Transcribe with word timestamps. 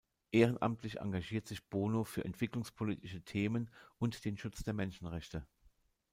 Ehrenamtlich 0.31 0.97
engagiert 0.99 1.47
sich 1.47 1.63
Bono 1.63 2.03
für 2.05 2.25
entwicklungspolitische 2.25 3.21
Themen 3.21 3.69
und 3.99 4.25
den 4.25 4.35
Schutz 4.35 4.63
der 4.63 4.73
Menschenrechte. 4.73 5.45